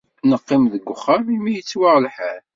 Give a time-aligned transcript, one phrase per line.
[0.29, 2.41] Neqqim deg uxxam imi yettwaɣ lḥal.